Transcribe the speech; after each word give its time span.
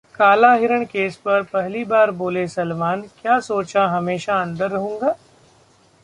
काला 0.15 0.53
हिरण 0.53 0.83
केस 0.83 1.15
पर 1.17 1.41
पहली 1.43 1.83
बार 1.83 2.11
बोले 2.11 2.47
सलमान, 2.47 3.01
'क्या 3.01 3.39
सोचा 3.39 3.85
हमेशा 3.87 4.41
अंदर 4.41 4.71
रहूंगा?' 4.71 5.13